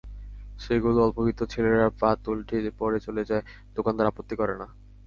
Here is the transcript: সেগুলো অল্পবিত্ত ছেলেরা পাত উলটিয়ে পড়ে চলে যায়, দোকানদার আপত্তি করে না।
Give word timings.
সেগুলো 0.59 0.97
অল্পবিত্ত 1.05 1.41
ছেলেরা 1.53 1.87
পাত 2.01 2.19
উলটিয়ে 2.27 2.71
পড়ে 2.79 2.99
চলে 2.99 3.23
যায়, 3.29 3.43
দোকানদার 3.75 4.09
আপত্তি 4.11 4.35
করে 4.35 4.55
না। 4.61 4.67